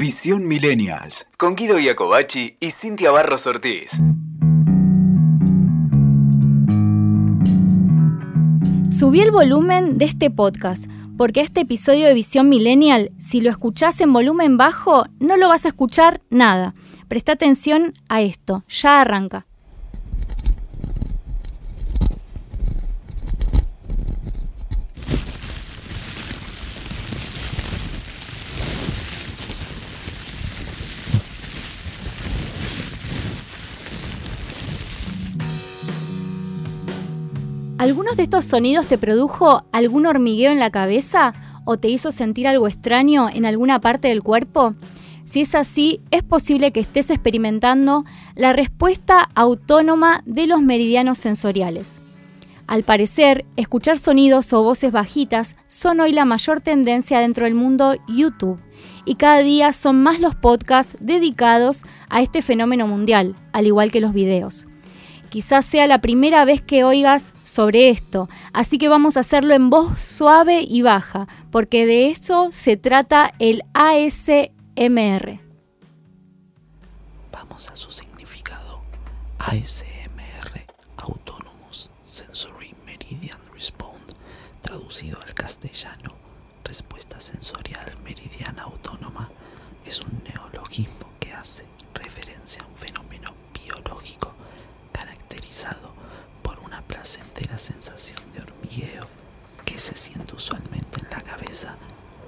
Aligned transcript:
Visión 0.00 0.48
Millennials. 0.48 1.26
Con 1.36 1.56
Guido 1.56 1.78
Iacobacci 1.78 2.56
y 2.58 2.70
Cintia 2.70 3.10
Barros 3.10 3.46
Ortiz. 3.46 4.00
Subí 8.88 9.20
el 9.20 9.30
volumen 9.30 9.98
de 9.98 10.06
este 10.06 10.30
podcast, 10.30 10.86
porque 11.18 11.42
este 11.42 11.60
episodio 11.60 12.06
de 12.06 12.14
Visión 12.14 12.48
Millennial, 12.48 13.12
si 13.18 13.42
lo 13.42 13.50
escuchás 13.50 14.00
en 14.00 14.14
volumen 14.14 14.56
bajo, 14.56 15.04
no 15.18 15.36
lo 15.36 15.48
vas 15.48 15.66
a 15.66 15.68
escuchar 15.68 16.22
nada. 16.30 16.74
Presta 17.08 17.32
atención 17.32 17.92
a 18.08 18.22
esto, 18.22 18.64
ya 18.70 19.02
arranca. 19.02 19.44
¿Algunos 37.90 38.18
de 38.18 38.22
estos 38.22 38.44
sonidos 38.44 38.86
te 38.86 38.98
produjo 38.98 39.62
algún 39.72 40.06
hormigueo 40.06 40.52
en 40.52 40.60
la 40.60 40.70
cabeza 40.70 41.34
o 41.64 41.76
te 41.76 41.88
hizo 41.88 42.12
sentir 42.12 42.46
algo 42.46 42.68
extraño 42.68 43.28
en 43.28 43.44
alguna 43.44 43.80
parte 43.80 44.06
del 44.06 44.22
cuerpo? 44.22 44.76
Si 45.24 45.40
es 45.40 45.56
así, 45.56 46.00
es 46.12 46.22
posible 46.22 46.70
que 46.70 46.78
estés 46.78 47.10
experimentando 47.10 48.04
la 48.36 48.52
respuesta 48.52 49.28
autónoma 49.34 50.22
de 50.24 50.46
los 50.46 50.62
meridianos 50.62 51.18
sensoriales. 51.18 52.00
Al 52.68 52.84
parecer, 52.84 53.44
escuchar 53.56 53.98
sonidos 53.98 54.52
o 54.52 54.62
voces 54.62 54.92
bajitas 54.92 55.56
son 55.66 55.98
hoy 55.98 56.12
la 56.12 56.24
mayor 56.24 56.60
tendencia 56.60 57.18
dentro 57.18 57.44
del 57.44 57.56
mundo 57.56 57.96
YouTube 58.06 58.60
y 59.04 59.16
cada 59.16 59.40
día 59.40 59.72
son 59.72 60.00
más 60.00 60.20
los 60.20 60.36
podcasts 60.36 60.96
dedicados 61.00 61.82
a 62.08 62.22
este 62.22 62.40
fenómeno 62.40 62.86
mundial, 62.86 63.34
al 63.52 63.66
igual 63.66 63.90
que 63.90 64.00
los 64.00 64.12
videos. 64.12 64.68
Quizás 65.30 65.64
sea 65.64 65.86
la 65.86 66.00
primera 66.00 66.44
vez 66.44 66.60
que 66.60 66.82
oigas 66.84 67.32
sobre 67.44 67.88
esto, 67.88 68.28
así 68.52 68.78
que 68.78 68.88
vamos 68.88 69.16
a 69.16 69.20
hacerlo 69.20 69.54
en 69.54 69.70
voz 69.70 70.00
suave 70.00 70.62
y 70.62 70.82
baja, 70.82 71.28
porque 71.52 71.86
de 71.86 72.08
eso 72.08 72.48
se 72.50 72.76
trata 72.76 73.32
el 73.38 73.62
ASMR. 73.72 75.40
Vamos 77.32 77.68
a 77.68 77.76
su 77.76 77.90
significado. 77.92 78.82
ASMR, 79.38 80.66
Autonomous 80.96 81.90
Sensory 82.02 82.74
Meridian 82.84 83.38
Response, 83.54 84.14
traducido 84.60 85.20
al 85.22 85.32
castellano, 85.34 86.14
respuesta 86.64 87.20
sensorial 87.20 87.96
meridiana 88.04 88.64
autónoma, 88.64 89.30
es 89.86 90.00
un 90.02 90.22
neologismo 90.24 91.06
que 91.18 91.32
hace 91.32 91.64
referencia 91.94 92.62
a 92.62 92.66
un 92.66 92.76
fenómeno 92.76 93.32
biológico 93.64 94.34
caracterizado 94.92 95.92
por 96.42 96.58
una 96.60 96.82
placentera 96.82 97.58
sensación 97.58 98.20
de 98.32 98.40
hormigueo 98.40 99.06
que 99.64 99.78
se 99.78 99.96
siente 99.96 100.34
usualmente 100.34 101.00
en 101.00 101.10
la 101.10 101.20
cabeza, 101.20 101.76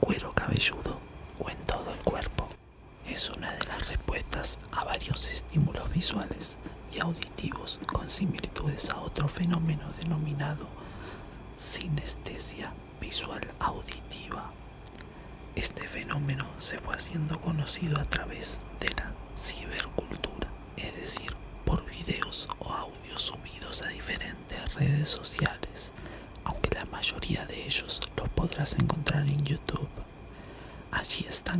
cuero 0.00 0.32
cabelludo 0.32 0.98
o 1.38 1.50
en 1.50 1.58
todo 1.66 1.92
el 1.92 1.98
cuerpo. 2.00 2.48
Es 3.12 3.28
una 3.28 3.52
de 3.52 3.66
las 3.66 3.88
respuestas 3.88 4.58
a 4.70 4.86
varios 4.86 5.30
estímulos 5.30 5.92
visuales 5.92 6.56
y 6.94 7.00
auditivos 7.00 7.78
con 7.86 8.08
similitudes 8.08 8.88
a 8.88 9.00
otro 9.00 9.28
fenómeno 9.28 9.84
denominado 10.02 10.66
sinestesia 11.58 12.72
visual 13.02 13.46
auditiva. 13.58 14.50
Este 15.54 15.86
fenómeno 15.86 16.46
se 16.56 16.78
fue 16.78 16.94
haciendo 16.94 17.38
conocido 17.38 18.00
a 18.00 18.04
través 18.04 18.60
de 18.80 18.88
la 18.96 19.12
cibercultura, 19.36 20.50
es 20.78 20.96
decir, 20.96 21.36
por 21.66 21.84
videos 21.84 22.48
o 22.60 22.72
audios 22.72 23.20
subidos 23.20 23.82
a 23.82 23.88
diferentes 23.88 24.72
redes 24.72 25.10
sociales, 25.10 25.92
aunque 26.44 26.74
la 26.74 26.86
mayoría 26.86 27.44
de 27.44 27.62
ellos 27.66 28.00
los 28.16 28.30
podrás 28.30 28.78
encontrar 28.78 29.28
en 29.28 29.44
YouTube. 29.44 30.01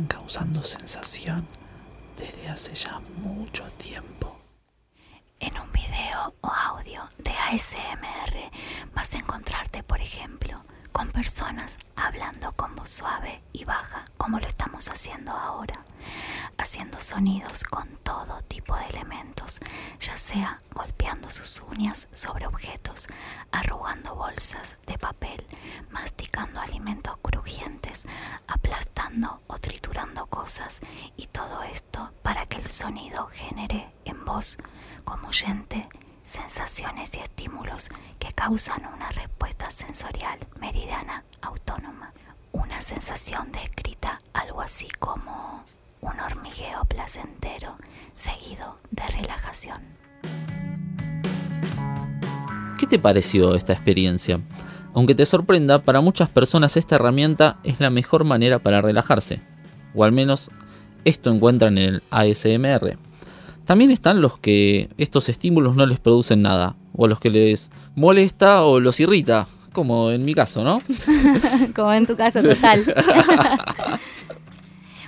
Causando 0.07 0.63
sensación 0.63 1.47
desde 2.17 2.49
hace 2.49 2.73
ya 2.73 2.99
mucho 3.21 3.63
tiempo. 3.77 4.39
En 5.39 5.53
un 5.59 5.71
video 5.71 6.33
o 6.41 6.47
audio 6.47 7.03
de 7.19 7.29
ASMR 7.29 8.51
vas 8.95 9.13
a 9.13 9.19
encontrarte, 9.19 9.83
por 9.83 10.01
ejemplo, 10.01 10.63
con 10.93 11.09
personas 11.09 11.77
hablando 11.95 12.53
con 12.53 12.75
voz 12.75 12.89
suave 12.91 13.43
y 13.51 13.65
baja, 13.65 14.05
como 14.17 14.39
lo 14.39 14.47
estamos 14.47 14.87
haciendo 14.87 15.31
ahora, 15.31 15.83
haciendo 16.57 17.01
sonidos 17.01 17.63
con 17.63 17.89
todo 18.03 18.41
tipo 18.43 18.75
de 18.77 18.85
elementos, 18.85 19.59
ya 19.99 20.17
sea 20.17 20.61
golpeando 20.73 21.29
sus 21.29 21.61
uñas 21.61 22.07
sobre 22.13 22.45
objetos, 22.45 23.07
arrugando 23.51 24.15
bolsas 24.15 24.77
de 24.85 24.97
papel, 24.97 25.43
masticando 25.89 26.61
alimentos 26.61 27.17
crujientes, 27.21 28.05
aplastando 28.47 29.41
o 29.47 29.57
triturando 29.57 30.27
cosas, 30.27 30.81
y 31.17 31.27
todo 31.27 31.63
esto 31.63 32.13
para 32.21 32.45
que 32.45 32.57
el 32.57 32.71
sonido 32.71 33.27
genere 33.27 33.93
en 34.05 34.23
voz 34.23 34.57
como 35.03 35.29
oyente 35.29 35.89
sensaciones 36.23 37.13
y 37.15 37.19
estímulos 37.19 37.89
que 38.17 38.31
causan 38.33 38.81
una 38.95 39.09
respuesta 39.09 39.69
sensorial 39.69 40.39
meridiana 40.59 41.23
autónoma. 41.41 42.13
Una 42.53 42.81
sensación 42.81 43.51
descrita 43.51 44.21
algo 44.33 44.61
así 44.61 44.87
como 44.99 45.63
un 46.01 46.19
hormigueo 46.19 46.85
placentero 46.87 47.75
seguido 48.13 48.77
de 48.91 49.03
relajación. 49.07 49.81
¿Qué 52.79 52.87
te 52.87 52.99
pareció 52.99 53.55
esta 53.55 53.73
experiencia? 53.73 54.39
Aunque 54.93 55.15
te 55.15 55.25
sorprenda, 55.25 55.83
para 55.83 56.01
muchas 56.01 56.29
personas 56.29 56.77
esta 56.77 56.95
herramienta 56.95 57.57
es 57.63 57.79
la 57.79 57.89
mejor 57.89 58.23
manera 58.23 58.59
para 58.59 58.81
relajarse, 58.81 59.41
o 59.93 60.03
al 60.03 60.11
menos 60.11 60.51
esto 61.03 61.31
encuentran 61.31 61.77
en 61.77 61.95
el 61.95 62.03
ASMR. 62.11 62.97
También 63.65 63.91
están 63.91 64.21
los 64.21 64.37
que 64.39 64.89
estos 64.97 65.29
estímulos 65.29 65.75
no 65.75 65.85
les 65.85 65.99
producen 65.99 66.41
nada, 66.41 66.75
o 66.95 67.07
los 67.07 67.19
que 67.19 67.29
les 67.29 67.71
molesta 67.95 68.63
o 68.63 68.79
los 68.79 68.99
irrita, 68.99 69.47
como 69.71 70.11
en 70.11 70.25
mi 70.25 70.33
caso, 70.33 70.63
¿no? 70.63 70.81
como 71.75 71.93
en 71.93 72.05
tu 72.05 72.15
caso 72.15 72.41
total. 72.41 72.83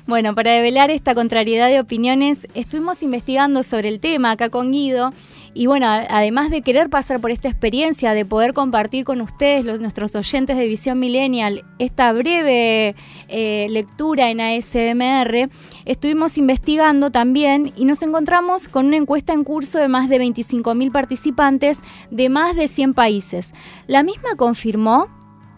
Bueno, 0.07 0.35
para 0.35 0.51
develar 0.51 0.91
esta 0.91 1.15
contrariedad 1.15 1.67
de 1.67 1.79
opiniones, 1.79 2.47
estuvimos 2.53 3.01
investigando 3.01 3.63
sobre 3.63 3.89
el 3.89 3.99
tema 3.99 4.29
acá 4.29 4.49
con 4.49 4.71
Guido. 4.71 5.11
Y 5.57 5.67
bueno, 5.67 5.88
además 5.88 6.49
de 6.49 6.61
querer 6.61 6.89
pasar 6.89 7.21
por 7.21 7.31
esta 7.31 7.47
experiencia, 7.47 8.13
de 8.13 8.25
poder 8.25 8.53
compartir 8.53 9.05
con 9.05 9.21
ustedes, 9.21 9.79
nuestros 9.79 10.13
oyentes 10.17 10.57
de 10.57 10.67
Visión 10.67 10.99
Millennial, 10.99 11.63
esta 11.79 12.11
breve 12.11 12.93
eh, 13.29 13.67
lectura 13.69 14.29
en 14.29 14.41
ASMR, 14.41 15.49
estuvimos 15.85 16.38
investigando 16.38 17.09
también 17.09 17.71
y 17.77 17.85
nos 17.85 18.01
encontramos 18.01 18.67
con 18.67 18.88
una 18.88 18.97
encuesta 18.97 19.31
en 19.31 19.45
curso 19.45 19.79
de 19.79 19.88
más 19.88 20.09
de 20.09 20.19
25.000 20.19 20.91
participantes 20.91 21.79
de 22.11 22.27
más 22.27 22.57
de 22.57 22.67
100 22.67 22.94
países. 22.94 23.53
La 23.88 24.03
misma 24.03 24.35
confirmó 24.35 25.07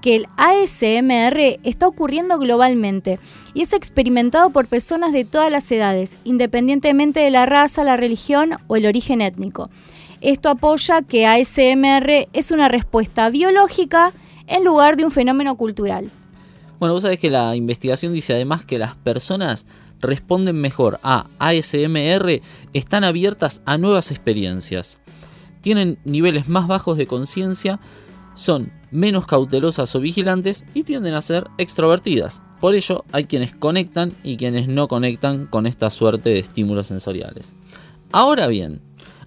que 0.02 0.16
el 0.16 0.28
ASMR 0.38 1.60
está 1.64 1.88
ocurriendo 1.88 2.38
globalmente 2.38 3.20
y 3.54 3.62
es 3.62 3.74
experimentado 3.74 4.50
por 4.52 4.68
personas 4.68 5.14
de 5.14 5.26
todas 5.26 5.52
las 5.52 5.72
edades, 5.72 6.18
independientemente 6.24 7.20
de 7.20 7.30
la 7.30 7.46
raza, 7.46 7.84
la 7.84 7.98
religión 7.98 8.52
o 8.68 8.76
el 8.76 8.86
origen 8.86 9.22
étnico. 9.22 9.70
Esto 10.22 10.50
apoya 10.50 11.02
que 11.02 11.28
ASMR 11.28 12.28
es 12.34 12.52
una 12.52 12.68
respuesta 12.68 13.30
biológica 13.30 14.12
en 14.48 14.64
lugar 14.64 14.98
de 14.98 15.06
un 15.06 15.12
fenómeno 15.12 15.56
cultural. 15.56 16.10
Bueno, 16.80 16.94
vos 16.94 17.04
sabés 17.04 17.20
que 17.20 17.30
la 17.30 17.56
investigación 17.56 18.14
dice 18.14 18.34
además 18.34 18.64
que 18.64 18.78
las 18.78 18.96
personas 18.96 19.66
responden 20.00 20.56
mejor 20.56 21.00
a 21.02 21.26
ASMR, 21.40 22.42
están 22.74 23.04
abiertas 23.04 23.62
a 23.66 23.78
nuevas 23.78 24.12
experiencias, 24.12 25.00
tienen 25.62 25.98
niveles 26.06 26.48
más 26.48 26.68
bajos 26.68 26.98
de 26.98 27.08
conciencia, 27.08 27.80
son 28.36 28.72
menos 28.92 29.26
cautelosas 29.28 29.96
o 29.96 30.00
vigilantes 30.00 30.66
y 30.74 30.84
tienden 30.84 31.14
a 31.14 31.22
ser 31.22 31.48
extrovertidas. 31.58 32.42
Por 32.60 32.76
ello, 32.76 33.06
hay 33.12 33.26
quienes 33.26 33.56
conectan 33.56 34.14
y 34.24 34.38
quienes 34.38 34.68
no 34.68 34.88
conectan 34.88 35.48
con 35.48 35.68
esta 35.68 35.90
suerte 35.90 36.30
de 36.30 36.40
estímulos 36.40 36.88
sensoriales. 36.88 37.56
Ahora 38.12 38.48
bien, 38.48 38.82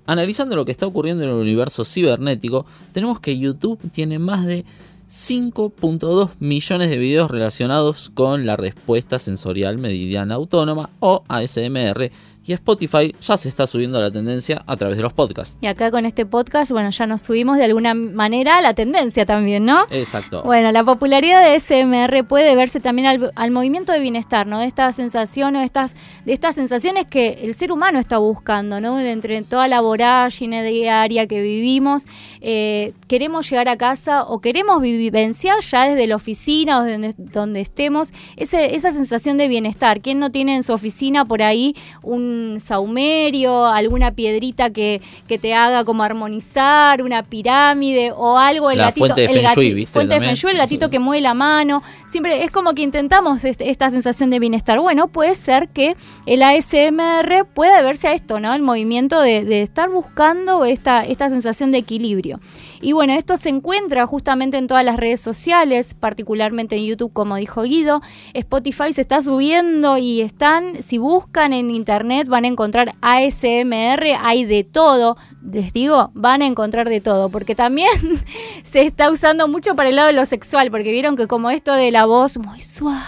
analizando 0.06 0.56
lo 0.56 0.64
que 0.64 0.72
está 0.72 0.86
ocurriendo 0.86 1.24
en 1.24 1.30
el 1.30 1.36
universo 1.36 1.84
cibernético, 1.84 2.66
tenemos 2.92 3.20
que 3.20 3.38
YouTube 3.38 3.78
tiene 3.92 4.18
más 4.18 4.46
de 4.46 4.64
5.2 5.10 6.30
millones 6.38 6.88
de 6.88 6.96
videos 6.96 7.30
relacionados 7.30 8.10
con 8.10 8.46
la 8.46 8.56
respuesta 8.56 9.18
sensorial 9.18 9.76
meridiana 9.76 10.36
autónoma 10.36 10.90
o 11.00 11.24
ASMR 11.26 12.10
Y 12.50 12.52
Spotify 12.54 13.14
ya 13.22 13.36
se 13.36 13.48
está 13.48 13.64
subiendo 13.64 13.98
a 13.98 14.00
la 14.00 14.10
tendencia 14.10 14.64
a 14.66 14.76
través 14.76 14.96
de 14.96 15.04
los 15.04 15.12
podcasts. 15.12 15.56
Y 15.60 15.68
acá 15.68 15.92
con 15.92 16.04
este 16.04 16.26
podcast, 16.26 16.72
bueno, 16.72 16.90
ya 16.90 17.06
nos 17.06 17.22
subimos 17.22 17.58
de 17.58 17.64
alguna 17.64 17.94
manera 17.94 18.58
a 18.58 18.60
la 18.60 18.74
tendencia 18.74 19.24
también, 19.24 19.64
¿no? 19.64 19.86
Exacto. 19.88 20.42
Bueno, 20.42 20.72
la 20.72 20.82
popularidad 20.82 21.44
de 21.44 21.60
SMR 21.60 22.24
puede 22.26 22.56
verse 22.56 22.80
también 22.80 23.06
al, 23.06 23.30
al 23.36 23.50
movimiento 23.52 23.92
de 23.92 24.00
bienestar, 24.00 24.48
¿no? 24.48 24.58
De 24.58 24.66
esta 24.66 24.90
sensación 24.90 25.54
o 25.54 25.60
de 25.60 25.64
estas, 25.64 25.94
de 26.24 26.32
estas 26.32 26.56
sensaciones 26.56 27.06
que 27.06 27.38
el 27.42 27.54
ser 27.54 27.70
humano 27.70 28.00
está 28.00 28.18
buscando, 28.18 28.80
¿no? 28.80 28.96
De 28.96 29.12
entre 29.12 29.40
toda 29.42 29.68
la 29.68 29.80
vorágine 29.80 30.64
diaria 30.64 31.28
que 31.28 31.42
vivimos, 31.42 32.02
eh, 32.40 32.94
queremos 33.06 33.48
llegar 33.48 33.68
a 33.68 33.76
casa 33.76 34.24
o 34.24 34.40
queremos 34.40 34.82
vivenciar 34.82 35.60
ya 35.60 35.88
desde 35.88 36.08
la 36.08 36.16
oficina 36.16 36.80
o 36.80 36.82
desde 36.82 37.14
donde 37.16 37.60
estemos 37.60 38.12
ese, 38.36 38.74
esa 38.74 38.90
sensación 38.90 39.36
de 39.36 39.46
bienestar. 39.46 40.00
¿Quién 40.00 40.18
no 40.18 40.32
tiene 40.32 40.56
en 40.56 40.64
su 40.64 40.72
oficina 40.72 41.24
por 41.24 41.42
ahí 41.42 41.76
un 42.02 42.39
saumerio, 42.58 43.66
alguna 43.66 44.12
piedrita 44.12 44.70
que, 44.70 45.00
que 45.28 45.38
te 45.38 45.54
haga 45.54 45.84
como 45.84 46.02
armonizar, 46.02 47.02
una 47.02 47.22
pirámide 47.22 48.12
o 48.16 48.38
algo? 48.38 48.70
El 48.70 48.78
La 48.78 48.84
gatito, 48.86 49.06
fuente 49.06 49.20
de 49.22 49.26
el 49.26 49.32
Feng 49.46 49.54
Shui, 49.54 49.70
gati- 49.70 49.74
¿viste? 49.74 49.92
fuente 49.92 50.14
de 50.14 50.18
También. 50.18 50.36
Feng 50.36 50.40
Shui, 50.40 50.50
el 50.52 50.58
gatito 50.58 50.90
que 50.90 50.98
mueve 50.98 51.20
la 51.20 51.34
mano. 51.34 51.82
Siempre 52.06 52.42
es 52.44 52.50
como 52.50 52.72
que 52.74 52.82
intentamos 52.82 53.44
este- 53.44 53.70
esta 53.70 53.90
sensación 53.90 54.30
de 54.30 54.38
bienestar. 54.38 54.80
Bueno, 54.80 55.08
puede 55.08 55.34
ser 55.34 55.68
que 55.68 55.96
el 56.26 56.42
ASMR 56.42 57.44
pueda 57.52 57.82
verse 57.82 58.08
a 58.08 58.12
esto, 58.14 58.40
¿no? 58.40 58.52
El 58.54 58.62
movimiento 58.62 59.20
de, 59.20 59.44
de 59.44 59.62
estar 59.62 59.88
buscando 59.90 60.64
esta, 60.64 61.04
esta 61.04 61.28
sensación 61.28 61.70
de 61.72 61.78
equilibrio. 61.78 62.40
Y 62.82 62.92
bueno, 62.92 63.12
esto 63.12 63.36
se 63.36 63.50
encuentra 63.50 64.06
justamente 64.06 64.56
en 64.56 64.66
todas 64.66 64.84
las 64.84 64.96
redes 64.96 65.20
sociales, 65.20 65.92
particularmente 65.92 66.76
en 66.76 66.86
YouTube, 66.86 67.12
como 67.12 67.36
dijo 67.36 67.62
Guido. 67.62 68.00
Spotify 68.32 68.92
se 68.92 69.02
está 69.02 69.20
subiendo 69.20 69.98
y 69.98 70.22
están, 70.22 70.82
si 70.82 70.96
buscan 70.96 71.52
en 71.52 71.68
internet, 71.70 72.19
van 72.28 72.44
a 72.44 72.48
encontrar 72.48 72.92
ASMR, 73.00 74.04
hay 74.20 74.44
de 74.44 74.64
todo. 74.64 75.16
Les 75.42 75.72
digo, 75.72 76.10
van 76.14 76.42
a 76.42 76.46
encontrar 76.46 76.88
de 76.88 77.00
todo, 77.00 77.28
porque 77.28 77.54
también 77.54 77.88
se 78.62 78.82
está 78.82 79.10
usando 79.10 79.48
mucho 79.48 79.74
para 79.74 79.88
el 79.88 79.96
lado 79.96 80.08
de 80.08 80.14
lo 80.14 80.24
sexual, 80.24 80.70
porque 80.70 80.92
vieron 80.92 81.16
que 81.16 81.26
como 81.26 81.50
esto 81.50 81.72
de 81.74 81.90
la 81.90 82.04
voz 82.06 82.38
muy 82.38 82.60
suave 82.60 83.04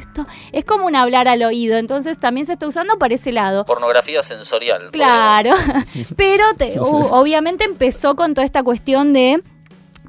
esto, 0.00 0.26
es 0.50 0.64
como 0.64 0.86
un 0.86 0.96
hablar 0.96 1.28
al 1.28 1.44
oído, 1.44 1.76
entonces 1.76 2.18
también 2.18 2.44
se 2.44 2.54
está 2.54 2.66
usando 2.66 2.98
para 2.98 3.14
ese 3.14 3.30
lado. 3.30 3.64
Pornografía 3.66 4.20
sensorial. 4.20 4.90
Claro, 4.90 5.52
pero 6.16 6.42
te- 6.56 6.74
obviamente 6.80 7.62
empezó 7.62 8.16
con 8.16 8.34
toda 8.34 8.44
esta 8.44 8.64
cuestión 8.64 9.12
de 9.12 9.40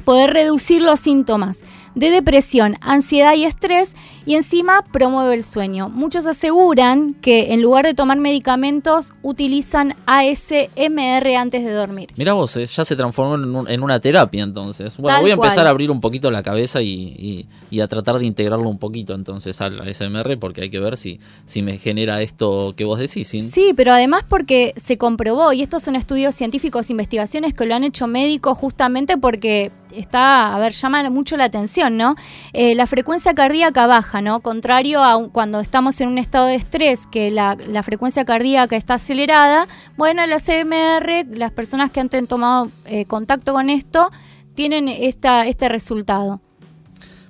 poder 0.03 0.31
reducir 0.33 0.81
los 0.81 0.99
síntomas 0.99 1.63
de 1.93 2.09
depresión, 2.09 2.75
ansiedad 2.81 3.35
y 3.35 3.43
estrés 3.43 3.95
y 4.25 4.35
encima 4.35 4.83
promueve 4.91 5.35
el 5.35 5.43
sueño. 5.43 5.89
Muchos 5.89 6.25
aseguran 6.25 7.13
que 7.21 7.53
en 7.53 7.61
lugar 7.61 7.85
de 7.85 7.93
tomar 7.93 8.17
medicamentos 8.17 9.13
utilizan 9.21 9.93
ASMR 10.05 11.35
antes 11.37 11.63
de 11.63 11.71
dormir. 11.71 12.09
Mira 12.15 12.33
vos, 12.33 12.55
eh, 12.57 12.65
ya 12.65 12.85
se 12.85 12.95
transformó 12.95 13.35
en, 13.35 13.55
un- 13.55 13.69
en 13.69 13.83
una 13.83 13.99
terapia 13.99 14.43
entonces. 14.43 14.97
Bueno, 14.97 15.15
Tal 15.17 15.21
voy 15.23 15.31
a 15.31 15.33
empezar 15.35 15.55
cual. 15.57 15.67
a 15.67 15.69
abrir 15.69 15.91
un 15.91 16.01
poquito 16.01 16.31
la 16.31 16.43
cabeza 16.43 16.81
y, 16.81 16.87
y- 17.17 17.47
y 17.69 17.79
a 17.79 17.87
tratar 17.87 18.19
de 18.19 18.25
integrarlo 18.25 18.67
un 18.67 18.77
poquito 18.77 19.13
entonces 19.13 19.61
al 19.61 19.87
SMR 19.93 20.37
porque 20.37 20.61
hay 20.63 20.69
que 20.69 20.79
ver 20.79 20.97
si, 20.97 21.19
si 21.45 21.61
me 21.61 21.77
genera 21.77 22.21
esto 22.21 22.73
que 22.75 22.83
vos 22.85 22.99
decís. 22.99 23.27
¿sí? 23.27 23.41
Sí, 23.41 23.73
pero 23.75 23.93
además 23.93 24.23
porque 24.27 24.73
se 24.75 24.97
comprobó, 24.97 25.53
y 25.53 25.61
estos 25.61 25.83
son 25.83 25.95
estudios 25.95 26.35
científicos, 26.35 26.89
investigaciones 26.89 27.53
que 27.53 27.65
lo 27.65 27.75
han 27.75 27.83
hecho 27.83 28.07
médicos 28.07 28.57
justamente 28.57 29.17
porque 29.17 29.71
está, 29.95 30.55
a 30.55 30.59
ver, 30.59 30.71
llama 30.73 31.09
mucho 31.09 31.37
la 31.37 31.45
atención, 31.45 31.97
¿no? 31.97 32.15
Eh, 32.53 32.75
la 32.75 32.87
frecuencia 32.87 33.33
cardíaca 33.33 33.87
baja, 33.87 34.10
Contrario 34.43 35.01
a 35.01 35.29
cuando 35.31 35.61
estamos 35.61 36.01
en 36.01 36.09
un 36.09 36.17
estado 36.17 36.47
de 36.47 36.55
estrés, 36.55 37.07
que 37.07 37.31
la, 37.31 37.55
frecuencia 37.81 38.25
cardíaca 38.25 38.75
está 38.75 38.95
acelerada, 38.95 39.69
bueno, 39.95 40.25
la 40.25 40.37
CMR, 40.37 41.37
las 41.37 41.51
personas 41.51 41.91
que 41.91 42.01
han 42.01 42.09
tomado 42.27 42.69
eh, 42.85 43.05
contacto 43.05 43.53
con 43.53 43.69
esto, 43.69 44.11
tienen 44.53 44.89
esta, 44.89 45.47
este 45.47 45.69
resultado. 45.69 46.41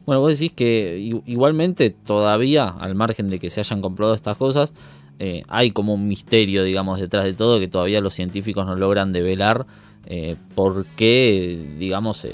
Bueno, 0.07 0.21
vos 0.21 0.39
decís 0.39 0.53
que 0.53 0.97
igualmente 1.27 1.91
todavía, 1.91 2.69
al 2.69 2.95
margen 2.95 3.29
de 3.29 3.37
que 3.37 3.51
se 3.51 3.59
hayan 3.59 3.79
comprobado 3.79 4.15
estas 4.15 4.37
cosas, 4.37 4.73
eh, 5.19 5.43
hay 5.49 5.69
como 5.69 5.93
un 5.93 6.07
misterio, 6.07 6.63
digamos, 6.63 6.99
detrás 6.99 7.25
de 7.25 7.33
todo 7.33 7.59
que 7.59 7.67
todavía 7.67 8.01
los 8.01 8.15
científicos 8.15 8.65
no 8.65 8.75
logran 8.75 9.13
develar 9.13 9.67
eh, 10.07 10.35
por 10.55 10.87
qué, 10.95 11.75
digamos, 11.77 12.25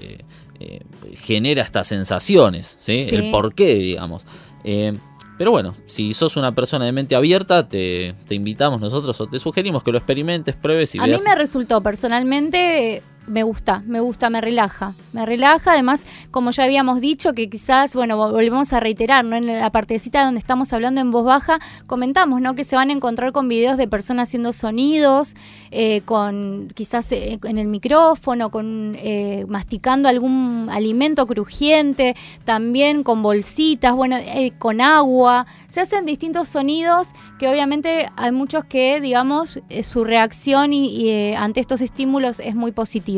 eh, 0.59 0.81
genera 1.13 1.61
estas 1.61 1.87
sensaciones, 1.87 2.77
¿sí? 2.79 3.05
Sí. 3.09 3.15
El 3.15 3.31
por 3.31 3.53
qué, 3.53 3.75
digamos. 3.75 4.25
Eh, 4.63 4.97
pero 5.37 5.51
bueno, 5.51 5.75
si 5.85 6.13
sos 6.13 6.35
una 6.35 6.55
persona 6.55 6.85
de 6.85 6.91
mente 6.91 7.15
abierta, 7.15 7.69
te, 7.69 8.15
te 8.27 8.35
invitamos 8.35 8.81
nosotros 8.81 9.19
o 9.21 9.27
te 9.27 9.37
sugerimos 9.37 9.83
que 9.83 9.91
lo 9.91 9.99
experimentes, 9.99 10.55
pruebes 10.55 10.95
y 10.95 10.99
a 10.99 11.05
mí 11.05 11.13
me 11.23 11.35
resultó 11.35 11.81
personalmente, 11.81 13.03
me 13.27 13.43
gusta, 13.43 13.83
me 13.85 13.99
gusta, 13.99 14.29
me 14.29 14.41
relaja. 14.41 14.93
Me 15.13 15.25
relaja, 15.25 15.71
además, 15.73 16.05
como 16.31 16.51
ya 16.51 16.63
habíamos 16.63 17.01
dicho, 17.01 17.33
que 17.33 17.49
quizás, 17.49 17.93
bueno, 17.93 18.17
vol- 18.17 18.31
volvemos 18.31 18.71
a 18.73 18.79
reiterar, 18.79 19.25
¿no? 19.25 19.35
En 19.35 19.47
la 19.47 19.69
partecita 19.71 20.23
donde 20.23 20.39
estamos 20.39 20.71
hablando 20.73 21.01
en 21.01 21.11
voz 21.11 21.25
baja, 21.25 21.59
comentamos, 21.87 22.39
¿no? 22.41 22.55
Que 22.55 22.63
se 22.63 22.75
van 22.75 22.89
a 22.89 22.93
encontrar 22.93 23.33
con 23.33 23.49
videos 23.49 23.77
de 23.77 23.87
personas 23.87 24.29
haciendo 24.29 24.53
sonidos, 24.53 25.35
eh, 25.71 26.01
con 26.05 26.71
quizás 26.73 27.11
eh, 27.11 27.39
en 27.43 27.57
el 27.57 27.67
micrófono, 27.67 28.49
con 28.49 28.95
eh, 28.97 29.45
masticando 29.47 30.07
algún 30.07 30.69
alimento 30.71 31.27
crujiente, 31.27 32.15
también 32.45 33.03
con 33.03 33.21
bolsitas, 33.21 33.93
bueno, 33.95 34.17
con 34.57 34.79
agua. 34.81 35.45
Se 35.67 35.81
hacen 35.81 36.05
distintos 36.05 36.47
sonidos 36.47 37.09
que 37.39 37.47
obviamente 37.49 38.09
hay 38.15 38.31
muchos 38.31 38.63
que, 38.65 39.01
digamos, 39.01 39.59
su 39.83 40.03
reacción 40.05 40.71
y, 40.73 41.33
ante 41.35 41.59
estos 41.59 41.81
estímulos 41.81 42.39
es 42.39 42.55
muy 42.55 42.71
positiva. 42.71 43.16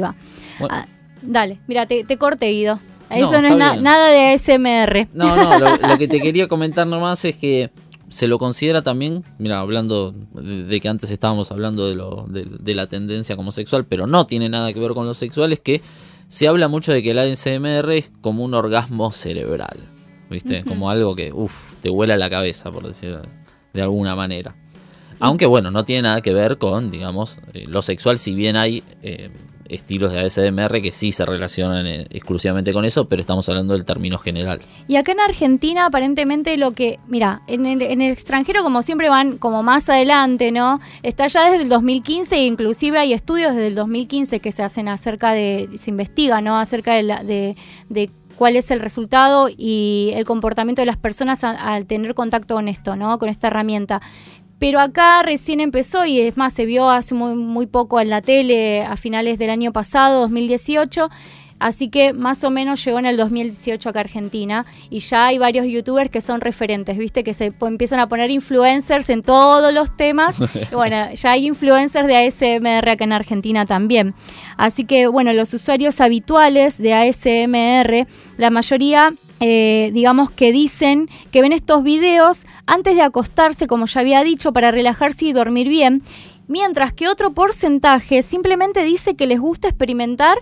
Bueno. 0.59 0.75
Ah, 0.75 0.85
dale, 1.21 1.59
mira, 1.67 1.85
te, 1.85 2.03
te 2.03 2.17
corté, 2.17 2.47
Guido. 2.51 2.79
Eso 3.09 3.41
no, 3.41 3.47
es 3.47 3.55
na- 3.57 3.71
bien. 3.71 3.83
nada 3.83 4.09
de 4.09 4.33
ASMR. 4.33 5.07
No, 5.13 5.35
no, 5.35 5.57
lo, 5.59 5.75
lo 5.87 5.97
que 5.97 6.07
te 6.07 6.19
quería 6.21 6.47
comentar 6.47 6.85
nomás 6.85 7.25
es 7.25 7.35
que 7.35 7.71
se 8.07 8.27
lo 8.27 8.37
considera 8.39 8.81
también, 8.81 9.23
mira, 9.39 9.59
hablando 9.59 10.11
de, 10.33 10.63
de 10.65 10.79
que 10.79 10.87
antes 10.89 11.09
estábamos 11.11 11.51
hablando 11.51 11.87
de, 11.87 11.95
lo, 11.95 12.25
de, 12.29 12.45
de 12.45 12.75
la 12.75 12.87
tendencia 12.87 13.35
como 13.35 13.51
sexual, 13.51 13.85
pero 13.85 14.07
no 14.07 14.25
tiene 14.27 14.49
nada 14.49 14.73
que 14.73 14.79
ver 14.79 14.93
con 14.93 15.05
lo 15.05 15.13
sexual, 15.13 15.53
es 15.53 15.59
que 15.59 15.81
se 16.27 16.47
habla 16.47 16.67
mucho 16.67 16.91
de 16.91 17.01
que 17.03 17.11
el 17.11 17.19
ASMR 17.19 17.91
es 17.93 18.11
como 18.21 18.43
un 18.43 18.53
orgasmo 18.53 19.11
cerebral, 19.11 19.77
¿viste? 20.29 20.63
Como 20.63 20.89
algo 20.91 21.15
que, 21.15 21.31
uff, 21.33 21.73
te 21.81 21.89
vuela 21.89 22.15
la 22.17 22.29
cabeza, 22.29 22.71
por 22.71 22.85
decir 22.87 23.17
de 23.73 23.81
alguna 23.81 24.15
manera. 24.15 24.55
Aunque 25.19 25.45
bueno, 25.47 25.69
no 25.71 25.83
tiene 25.85 26.03
nada 26.03 26.21
que 26.21 26.33
ver 26.33 26.57
con, 26.59 26.91
digamos, 26.91 27.39
eh, 27.53 27.65
lo 27.67 27.81
sexual, 27.81 28.17
si 28.19 28.33
bien 28.35 28.55
hay 28.55 28.83
eh, 29.01 29.29
estilos 29.69 30.11
de 30.11 30.19
ASMR 30.19 30.81
que 30.81 30.91
sí 30.91 31.11
se 31.11 31.25
relacionan 31.25 31.85
eh, 31.87 32.07
exclusivamente 32.09 32.73
con 32.73 32.85
eso, 32.85 33.07
pero 33.07 33.21
estamos 33.21 33.47
hablando 33.49 33.73
del 33.73 33.85
término 33.85 34.17
general. 34.17 34.59
Y 34.87 34.95
acá 34.97 35.11
en 35.13 35.19
Argentina, 35.21 35.85
aparentemente, 35.85 36.57
lo 36.57 36.71
que. 36.73 36.99
Mira, 37.07 37.41
en 37.47 37.65
el, 37.65 37.81
en 37.81 38.01
el 38.01 38.11
extranjero, 38.11 38.63
como 38.63 38.81
siempre, 38.81 39.09
van 39.09 39.37
como 39.37 39.63
más 39.63 39.89
adelante, 39.89 40.51
¿no? 40.51 40.79
Está 41.03 41.27
ya 41.27 41.45
desde 41.51 41.63
el 41.63 41.69
2015, 41.69 42.35
e 42.35 42.45
inclusive 42.45 42.97
hay 42.99 43.13
estudios 43.13 43.53
desde 43.55 43.67
el 43.67 43.75
2015 43.75 44.39
que 44.39 44.51
se 44.51 44.63
hacen 44.63 44.87
acerca 44.89 45.31
de. 45.33 45.69
se 45.75 45.89
investiga, 45.91 46.41
¿no? 46.41 46.57
Acerca 46.59 46.93
de, 46.95 47.03
la- 47.03 47.23
de, 47.23 47.55
de 47.89 48.09
cuál 48.35 48.55
es 48.55 48.71
el 48.71 48.79
resultado 48.79 49.49
y 49.55 50.11
el 50.15 50.23
comportamiento 50.25 50.81
de 50.81 50.85
las 50.85 50.95
personas 50.97 51.43
al 51.43 51.85
tener 51.85 52.13
contacto 52.13 52.55
con 52.55 52.67
esto, 52.69 52.95
¿no? 52.95 53.19
Con 53.19 53.27
esta 53.29 53.47
herramienta. 53.47 54.01
Pero 54.59 54.79
acá 54.81 55.23
recién 55.23 55.61
empezó 55.61 56.05
y 56.05 56.19
es 56.19 56.35
más, 56.37 56.53
se 56.53 56.65
vio 56.65 56.89
hace 56.89 57.15
muy, 57.15 57.33
muy 57.33 57.65
poco 57.65 57.99
en 58.01 58.09
la 58.09 58.21
tele 58.21 58.83
a 58.83 58.97
finales 58.97 59.39
del 59.39 59.49
año 59.49 59.71
pasado, 59.71 60.21
2018. 60.21 61.09
Así 61.59 61.89
que 61.89 62.13
más 62.13 62.43
o 62.43 62.49
menos 62.49 62.83
llegó 62.83 62.99
en 62.99 63.05
el 63.05 63.17
2018 63.17 63.89
acá 63.89 63.99
a 63.99 64.01
Argentina 64.01 64.65
y 64.89 64.99
ya 64.99 65.27
hay 65.27 65.37
varios 65.37 65.65
youtubers 65.65 66.09
que 66.09 66.21
son 66.21 66.41
referentes, 66.41 66.97
viste, 66.97 67.23
que 67.23 67.33
se 67.33 67.53
empiezan 67.61 67.99
a 67.99 68.07
poner 68.07 68.31
influencers 68.31 69.09
en 69.09 69.21
todos 69.21 69.73
los 69.73 69.95
temas. 69.95 70.39
Y 70.71 70.75
bueno, 70.75 71.13
ya 71.13 71.31
hay 71.31 71.47
influencers 71.47 72.07
de 72.07 72.17
ASMR 72.17 72.89
acá 72.89 73.03
en 73.03 73.13
Argentina 73.13 73.65
también. 73.65 74.13
Así 74.57 74.83
que 74.83 75.07
bueno, 75.07 75.33
los 75.33 75.53
usuarios 75.53 75.99
habituales 76.01 76.77
de 76.77 76.93
ASMR, 76.93 78.07
la 78.37 78.49
mayoría 78.49 79.13
eh, 79.39 79.91
digamos 79.93 80.31
que 80.31 80.51
dicen 80.51 81.07
que 81.31 81.41
ven 81.41 81.53
estos 81.53 81.83
videos 81.83 82.45
antes 82.65 82.95
de 82.95 83.01
acostarse, 83.01 83.67
como 83.67 83.85
ya 83.85 84.01
había 84.01 84.23
dicho, 84.23 84.51
para 84.51 84.71
relajarse 84.71 85.25
y 85.25 85.33
dormir 85.33 85.69
bien, 85.69 86.03
mientras 86.47 86.91
que 86.91 87.07
otro 87.07 87.31
porcentaje 87.31 88.21
simplemente 88.21 88.83
dice 88.83 89.15
que 89.15 89.27
les 89.27 89.39
gusta 89.39 89.69
experimentar 89.69 90.37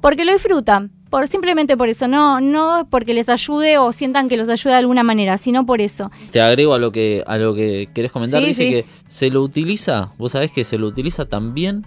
porque 0.00 0.24
lo 0.24 0.32
disfrutan. 0.32 0.92
Por, 1.10 1.28
simplemente 1.28 1.76
por 1.76 1.88
eso, 1.88 2.08
no, 2.08 2.40
no 2.40 2.88
porque 2.90 3.14
les 3.14 3.28
ayude 3.28 3.78
o 3.78 3.92
sientan 3.92 4.28
que 4.28 4.36
los 4.36 4.48
ayuda 4.48 4.72
de 4.74 4.80
alguna 4.80 5.04
manera, 5.04 5.38
sino 5.38 5.64
por 5.64 5.80
eso. 5.80 6.10
Te 6.32 6.40
agrego 6.40 6.74
a 6.74 6.78
lo 6.80 6.90
que 6.90 7.22
a 7.28 7.38
lo 7.38 7.54
que 7.54 7.88
querés 7.94 8.10
comentar. 8.10 8.40
Sí, 8.42 8.48
Dice 8.48 8.62
sí. 8.64 8.70
que 8.70 8.84
se 9.06 9.30
lo 9.30 9.42
utiliza, 9.42 10.12
vos 10.18 10.32
sabés 10.32 10.50
que 10.50 10.64
se 10.64 10.78
lo 10.78 10.88
utiliza 10.88 11.24
también 11.26 11.86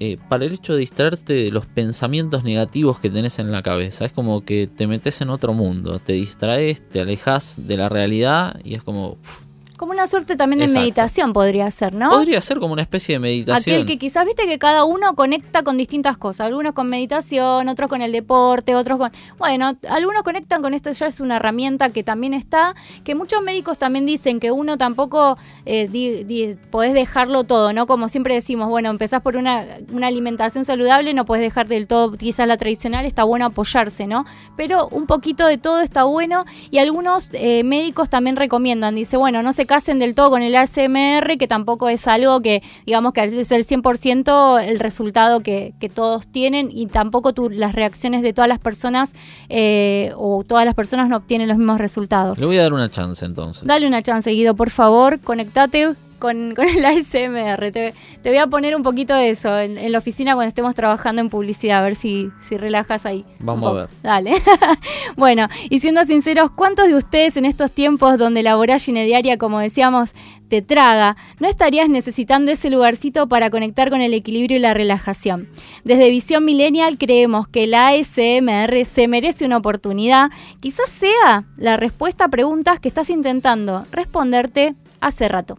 eh, 0.00 0.18
para 0.28 0.44
el 0.44 0.52
hecho 0.52 0.74
de 0.74 0.80
distraerte 0.80 1.32
de 1.32 1.50
los 1.50 1.66
pensamientos 1.66 2.44
negativos 2.44 2.98
que 2.98 3.08
tenés 3.08 3.38
en 3.38 3.50
la 3.52 3.62
cabeza. 3.62 4.04
Es 4.04 4.12
como 4.12 4.44
que 4.44 4.66
te 4.66 4.86
metes 4.88 5.20
en 5.20 5.30
otro 5.30 5.54
mundo, 5.54 6.00
te 6.00 6.14
distraes, 6.14 6.86
te 6.86 7.00
alejas 7.00 7.54
de 7.68 7.76
la 7.76 7.88
realidad 7.88 8.60
y 8.64 8.74
es 8.74 8.82
como 8.82 9.12
uf, 9.12 9.44
Como 9.76 9.92
una 9.92 10.06
suerte 10.06 10.36
también 10.36 10.58
de 10.60 10.64
Exacto. 10.64 10.80
meditación 10.80 11.32
podría 11.32 11.70
ser, 11.70 11.92
¿no? 11.94 12.08
Podría 12.10 12.40
ser 12.40 12.58
como 12.58 12.72
una 12.72 12.82
especie 12.82 13.16
de 13.16 13.18
meditación. 13.18 13.74
Aquel 13.76 13.86
que 13.86 13.98
quizás 13.98 14.24
viste 14.24 14.46
que 14.46 14.58
cada 14.58 14.84
uno 14.84 15.14
conecta 15.14 15.62
con 15.62 15.76
distintas 15.76 16.16
cosas, 16.16 16.46
algunos 16.46 16.72
con 16.72 16.88
meditación, 16.88 17.68
otros 17.68 17.88
con 17.88 18.00
el 18.00 18.12
deporte, 18.12 18.74
otros 18.74 18.98
con... 18.98 19.10
Bueno, 19.38 19.76
algunos 19.88 20.22
conectan 20.22 20.62
con 20.62 20.72
esto, 20.72 20.90
ya 20.92 21.06
es 21.06 21.20
una 21.20 21.36
herramienta 21.36 21.90
que 21.90 22.02
también 22.02 22.32
está, 22.32 22.74
que 23.04 23.14
muchos 23.14 23.42
médicos 23.42 23.76
también 23.76 24.06
dicen 24.06 24.40
que 24.40 24.50
uno 24.50 24.78
tampoco 24.78 25.36
eh, 25.66 25.88
di- 25.88 26.24
di- 26.24 26.56
podés 26.70 26.94
dejarlo 26.94 27.44
todo, 27.44 27.72
¿no? 27.72 27.86
Como 27.86 28.08
siempre 28.08 28.34
decimos, 28.34 28.68
bueno, 28.68 28.88
empezás 28.90 29.20
por 29.20 29.36
una, 29.36 29.64
una 29.92 30.06
alimentación 30.06 30.64
saludable, 30.64 31.12
no 31.12 31.24
podés 31.26 31.42
dejar 31.42 31.68
del 31.68 31.86
todo 31.86 32.12
quizás 32.12 32.48
la 32.48 32.56
tradicional, 32.56 33.04
está 33.04 33.24
bueno 33.24 33.44
apoyarse, 33.46 34.06
¿no? 34.06 34.24
Pero 34.56 34.88
un 34.88 35.06
poquito 35.06 35.46
de 35.46 35.58
todo 35.58 35.80
está 35.80 36.04
bueno 36.04 36.44
y 36.70 36.78
algunos 36.78 37.28
eh, 37.32 37.62
médicos 37.64 38.08
también 38.08 38.36
recomiendan, 38.36 38.94
dice, 38.94 39.16
bueno, 39.16 39.42
no 39.42 39.52
se 39.52 39.65
casen 39.66 39.98
del 39.98 40.14
todo 40.14 40.30
con 40.30 40.42
el 40.42 40.54
ASMR, 40.56 41.36
que 41.38 41.46
tampoco 41.48 41.88
es 41.88 42.06
algo 42.08 42.40
que, 42.42 42.62
digamos 42.86 43.12
que 43.12 43.24
es 43.24 43.50
el 43.52 43.64
100% 43.66 44.62
el 44.66 44.78
resultado 44.78 45.40
que, 45.40 45.74
que 45.80 45.88
todos 45.88 46.26
tienen 46.28 46.68
y 46.72 46.86
tampoco 46.86 47.32
tú- 47.32 47.50
las 47.50 47.74
reacciones 47.74 48.22
de 48.22 48.32
todas 48.32 48.48
las 48.48 48.58
personas 48.58 49.12
eh, 49.48 50.12
o 50.16 50.42
todas 50.46 50.64
las 50.64 50.74
personas 50.74 51.08
no 51.08 51.16
obtienen 51.16 51.48
los 51.48 51.58
mismos 51.58 51.78
resultados. 51.78 52.38
Le 52.38 52.46
voy 52.46 52.58
a 52.58 52.62
dar 52.62 52.72
una 52.72 52.90
chance 52.90 53.24
entonces. 53.24 53.64
Dale 53.66 53.86
una 53.86 54.02
chance, 54.02 54.30
Guido, 54.30 54.54
por 54.56 54.70
favor, 54.70 55.20
conectate 55.20 55.94
con, 56.18 56.54
con 56.54 56.66
el 56.68 56.84
ASMR. 56.84 57.70
Te, 57.70 57.94
te 58.22 58.28
voy 58.28 58.38
a 58.38 58.46
poner 58.46 58.76
un 58.76 58.82
poquito 58.82 59.14
de 59.14 59.30
eso 59.30 59.58
en, 59.58 59.78
en 59.78 59.92
la 59.92 59.98
oficina 59.98 60.34
cuando 60.34 60.48
estemos 60.48 60.74
trabajando 60.74 61.20
en 61.20 61.28
publicidad, 61.28 61.80
a 61.80 61.82
ver 61.82 61.94
si, 61.94 62.30
si 62.40 62.56
relajas 62.56 63.06
ahí. 63.06 63.24
Vamos 63.40 63.70
a 63.70 63.74
ver. 63.74 63.88
Dale. 64.02 64.32
bueno, 65.16 65.48
y 65.70 65.78
siendo 65.78 66.04
sinceros, 66.04 66.50
¿cuántos 66.50 66.88
de 66.88 66.94
ustedes 66.94 67.36
en 67.36 67.44
estos 67.44 67.72
tiempos 67.72 68.18
donde 68.18 68.42
la 68.42 68.56
vorágine 68.56 69.04
diaria, 69.04 69.38
como 69.38 69.60
decíamos, 69.60 70.14
te 70.48 70.62
traga, 70.62 71.16
no 71.40 71.48
estarías 71.48 71.88
necesitando 71.88 72.50
ese 72.50 72.70
lugarcito 72.70 73.28
para 73.28 73.50
conectar 73.50 73.90
con 73.90 74.00
el 74.00 74.14
equilibrio 74.14 74.58
y 74.58 74.60
la 74.60 74.74
relajación? 74.74 75.48
Desde 75.84 76.10
Visión 76.10 76.44
Millennial 76.44 76.98
creemos 76.98 77.48
que 77.48 77.66
la 77.66 77.88
ASMR 77.88 78.84
se 78.84 79.08
merece 79.08 79.46
una 79.46 79.58
oportunidad. 79.58 80.30
Quizás 80.60 80.88
sea 80.88 81.44
la 81.56 81.76
respuesta 81.76 82.26
a 82.26 82.28
preguntas 82.28 82.80
que 82.80 82.88
estás 82.88 83.10
intentando 83.10 83.86
responderte 83.92 84.74
hace 85.00 85.28
rato. 85.28 85.58